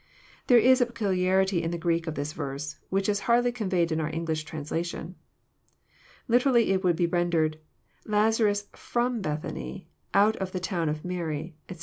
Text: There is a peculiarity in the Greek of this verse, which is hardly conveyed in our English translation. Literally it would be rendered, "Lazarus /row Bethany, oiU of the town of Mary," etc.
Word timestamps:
There 0.47 0.57
is 0.57 0.81
a 0.81 0.87
peculiarity 0.87 1.61
in 1.61 1.69
the 1.69 1.77
Greek 1.77 2.07
of 2.07 2.15
this 2.15 2.33
verse, 2.33 2.77
which 2.89 3.07
is 3.07 3.19
hardly 3.29 3.51
conveyed 3.51 3.91
in 3.91 4.01
our 4.01 4.09
English 4.09 4.45
translation. 4.45 5.13
Literally 6.27 6.71
it 6.71 6.83
would 6.83 6.95
be 6.95 7.05
rendered, 7.05 7.59
"Lazarus 8.07 8.63
/row 8.73 9.21
Bethany, 9.21 9.89
oiU 10.15 10.35
of 10.37 10.53
the 10.53 10.59
town 10.59 10.89
of 10.89 11.05
Mary," 11.05 11.55
etc. 11.69 11.79